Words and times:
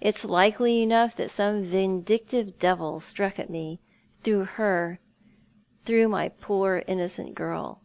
It's 0.00 0.24
likely 0.24 0.82
enough 0.82 1.14
that 1.14 1.30
some 1.30 1.62
vindictive 1.62 2.58
devil 2.58 2.98
struck 2.98 3.38
at 3.38 3.48
me, 3.48 3.78
through 4.20 4.46
her, 4.56 4.98
through 5.84 6.08
my 6.08 6.30
poor, 6.30 6.82
innocent 6.88 7.36
girl. 7.36 7.80